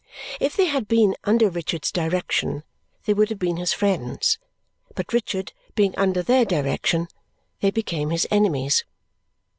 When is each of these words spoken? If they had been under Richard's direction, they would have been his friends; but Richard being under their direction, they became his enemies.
If 0.39 0.57
they 0.57 0.65
had 0.65 0.87
been 0.87 1.15
under 1.25 1.47
Richard's 1.47 1.91
direction, 1.91 2.63
they 3.05 3.13
would 3.13 3.29
have 3.29 3.37
been 3.37 3.57
his 3.57 3.71
friends; 3.71 4.39
but 4.95 5.13
Richard 5.13 5.53
being 5.75 5.93
under 5.95 6.23
their 6.23 6.43
direction, 6.43 7.07
they 7.59 7.69
became 7.69 8.09
his 8.09 8.27
enemies. 8.31 8.83